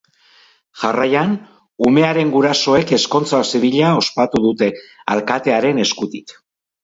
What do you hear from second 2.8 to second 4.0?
ezkontza zibila